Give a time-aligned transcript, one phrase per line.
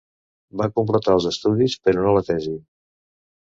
[0.61, 2.57] Va completar els estudis però no la tesi.